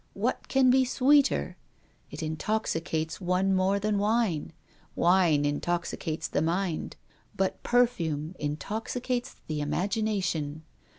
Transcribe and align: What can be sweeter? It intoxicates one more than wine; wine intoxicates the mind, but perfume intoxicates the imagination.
What 0.15 0.47
can 0.47 0.71
be 0.71 0.83
sweeter? 0.83 1.57
It 2.09 2.23
intoxicates 2.23 3.21
one 3.21 3.53
more 3.53 3.77
than 3.77 3.99
wine; 3.99 4.51
wine 4.95 5.45
intoxicates 5.45 6.27
the 6.27 6.41
mind, 6.41 6.95
but 7.37 7.61
perfume 7.61 8.33
intoxicates 8.39 9.35
the 9.45 9.61
imagination. 9.61 10.63